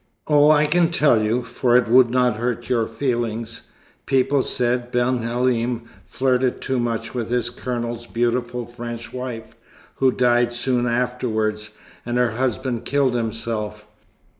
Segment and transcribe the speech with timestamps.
[0.25, 3.67] "Oh, I can tell you, for it would not hurt your feelings.
[4.07, 9.55] People said Ben Halim flirted too much with his Colonel's beautiful French wife,
[9.97, 11.69] who died soon afterwards,
[12.03, 13.85] and her husband killed himself.